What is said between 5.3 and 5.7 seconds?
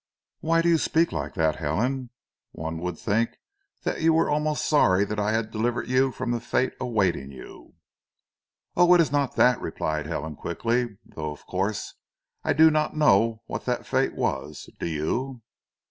had